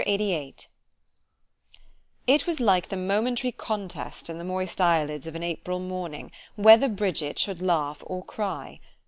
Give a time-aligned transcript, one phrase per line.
[0.07, 0.55] LXXXVIII
[2.25, 6.31] IT was like the momentary contest in the moist eye lids of an April morning,
[6.55, 8.79] "Whether Bridget should laugh or cry."